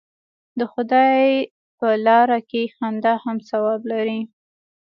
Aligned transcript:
د 0.59 0.61
خدای 0.73 1.15
په 1.77 1.87
لاره 2.05 2.39
کې 2.49 2.61
خندا 2.75 3.13
هم 3.23 3.37
ثواب 3.49 3.81
لري. 3.91 4.21